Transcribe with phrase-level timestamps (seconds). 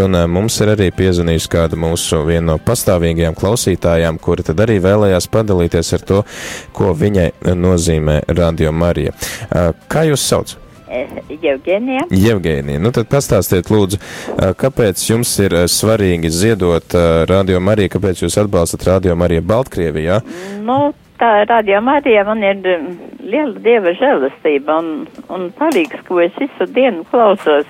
[0.00, 5.26] Un mums ir arī piezvanījusi kāda mūsu viena no pastāvīgajām klausītājām, kura tad arī vēlējās
[5.28, 6.20] padalīties ar to,
[6.72, 7.26] ko viņai
[7.60, 9.12] nozīmē Radio Marija.
[9.92, 10.54] Kā jūs sauc?
[11.28, 12.06] Jevgenija.
[12.08, 14.00] Jevgenija, nu tad pastāstiet lūdzu,
[14.64, 16.96] kāpēc jums ir svarīgi ziedot
[17.28, 20.22] Radio Mariju, kāpēc jūs atbalstat Radio Mariju Baltkrievijā?
[20.64, 20.80] Nu,
[21.20, 22.64] tā Radio Marija man ir
[23.20, 24.92] liela dieva žēlastība un,
[25.28, 27.68] un palīgs, ko es visu dienu klausos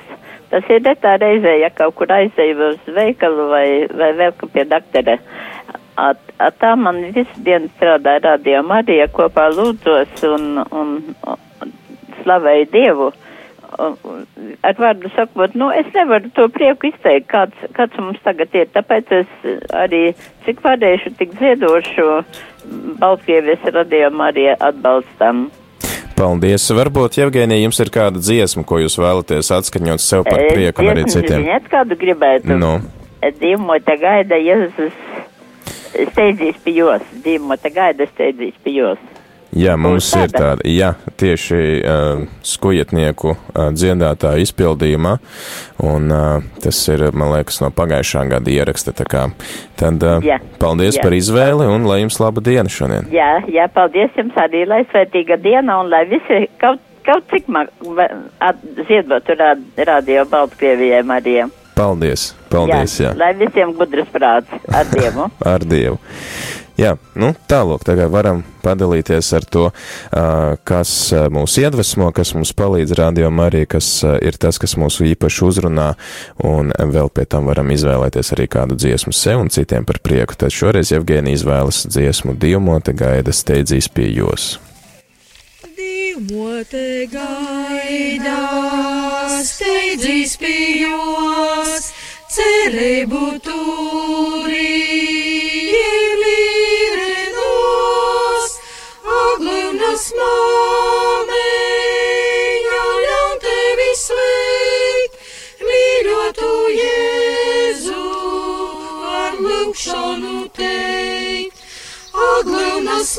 [0.53, 5.17] Tas ir tā reizē, ja kaut kur aizēju uz veikalu vai, vai vēl pie doktora.
[5.96, 10.93] At, at tā man visu dienu strādā radio Marija kopā lūdzos un, un,
[11.25, 11.73] un
[12.23, 13.09] slavēju Dievu.
[13.73, 18.68] Ar vārdu sakot, nu, es nevaru to prieku izteikt, kāds, kāds mums tagad ir.
[18.76, 20.03] Tāpēc es arī,
[20.45, 22.09] cik varēšu, tik ziedošu
[23.00, 25.46] Baltkrievijas radio Marija atbalstam.
[26.22, 26.68] Paldies!
[26.79, 31.07] Varbūt, Jevgēnija, jums ir kāda dziesma, ko jūs vēlaties atskaņot sev par prieku un arī
[31.11, 31.43] citiem?
[31.43, 32.58] Ziniet, kādu gribētu?
[32.61, 32.77] Nu.
[33.41, 34.95] Dīmota gaida Jēzus
[36.12, 37.03] steidzīs pie jos.
[37.25, 39.03] Dīmota gaida steidzīs pie jos.
[39.53, 45.19] Jā, mums ir tāda, jā, tieši uh, skujetnieku uh, dziedātāja izpildījumā,
[45.84, 51.05] un uh, tas ir, man liekas, no pagājušā gada ieraksta, tad uh, jā, paldies jā.
[51.05, 53.12] par izvēli, un lai jums laba diena šodien.
[53.12, 57.53] Jā, jā, paldies jums arī, lai svētīga diena, un lai visi kaut, kaut cik
[58.89, 59.37] ziedotu
[59.84, 61.53] radio Baltkrievijai Marijam.
[61.72, 63.11] Paldies, paldies, jā.
[63.11, 63.12] jā.
[63.16, 65.28] Lai visiem gudras prāts, ar Dievu.
[65.53, 65.97] ar Dievu.
[66.83, 69.69] Jā, nu, tālāk tagad varam padalīties ar to,
[70.66, 70.92] kas
[71.30, 75.92] mūs iedvesmo, kas mums palīdz rādījumā arī, kas ir tas, kas mūsu īpaši uzrunā,
[76.42, 80.34] un vēl pie tam varam izvēlēties arī kādu dziesmu sev un citiem par prieku.
[80.41, 84.56] Tad šoreiz Evgēnija izvēlas dziesmu Divmote gaida steidzīs pie jūs.
[85.78, 88.41] Divmote gaida
[89.47, 91.91] steidzīs pie jūs,
[92.34, 93.92] cerību turīt.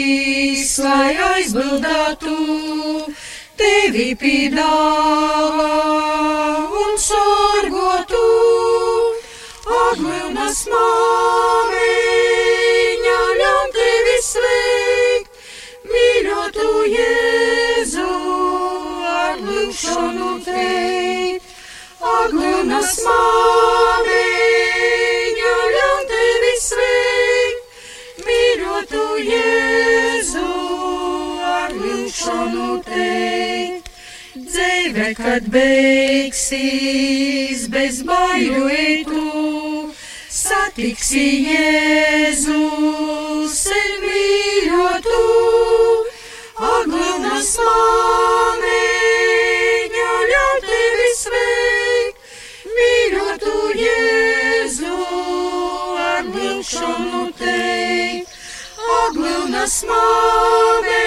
[0.84, 2.38] lai aizbildātu
[3.58, 5.74] tevi pīdāvā
[6.84, 8.26] un sorgotu.
[9.68, 11.47] Aglūnas māmiņa
[23.06, 24.20] māmiņa
[25.74, 27.64] ļaun tevi sveikt,
[28.28, 30.52] mīļotu Jēzu
[31.52, 33.86] ar lūkšanu teikt.
[34.38, 36.80] Dzīve, kad beigsies
[37.74, 39.26] bez baiļu eitu,
[40.42, 42.64] satiksi Jēzu
[43.58, 45.24] sen mīļotu,
[46.72, 47.77] aglūnas māmiņa
[56.38, 58.34] ar lūkšanu teikt.
[58.98, 60.98] Aglūnas māmiņa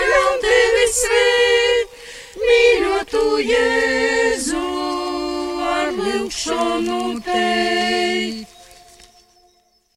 [0.00, 1.90] ļaun tevi sveikt,
[2.44, 4.64] mīļotu Jēzu
[5.74, 8.49] ar lūkšanu teikt.